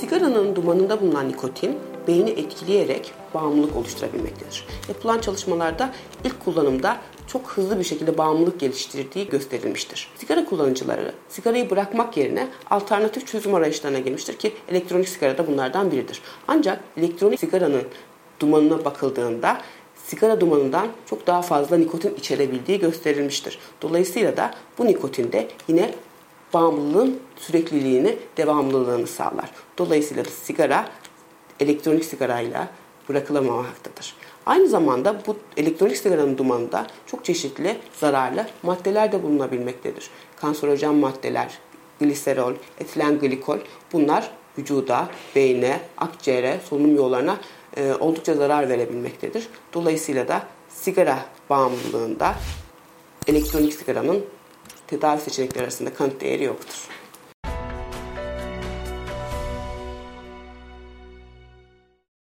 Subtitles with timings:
[0.00, 1.78] Sigaranın dumanında bulunan nikotin
[2.08, 4.66] beyni etkileyerek bağımlılık oluşturabilmektedir.
[4.88, 5.92] Yapılan çalışmalarda
[6.24, 6.96] ilk kullanımda
[7.26, 10.10] çok hızlı bir şekilde bağımlılık geliştirdiği gösterilmiştir.
[10.16, 16.22] Sigara kullanıcıları sigarayı bırakmak yerine alternatif çözüm arayışlarına girmiştir ki elektronik sigara da bunlardan biridir.
[16.48, 17.82] Ancak elektronik sigaranın
[18.40, 19.58] dumanına bakıldığında
[20.06, 23.58] sigara dumanından çok daha fazla nikotin içerebildiği gösterilmiştir.
[23.82, 25.94] Dolayısıyla da bu nikotin de yine
[26.54, 29.50] bağımlılığın sürekliliğini, devamlılığını sağlar.
[29.78, 30.88] Dolayısıyla sigara
[31.60, 32.68] elektronik sigarayla
[33.08, 34.14] bırakılamamaktadır.
[34.46, 40.10] Aynı zamanda bu elektronik sigaranın dumanında çok çeşitli zararlı maddeler de bulunabilmektedir.
[40.36, 41.58] Kanserojen maddeler,
[42.00, 43.58] gliserol, etilen glikol
[43.92, 47.36] bunlar vücuda, beyne, akciğere, solunum yollarına
[47.76, 49.48] e, oldukça zarar verebilmektedir.
[49.72, 51.18] Dolayısıyla da sigara
[51.50, 52.34] bağımlılığında
[53.26, 54.24] elektronik sigaranın
[54.86, 56.88] tedavi seçenekleri arasında kanıt değeri yoktur.